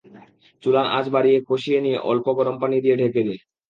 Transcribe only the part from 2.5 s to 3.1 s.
পানি দিয়ে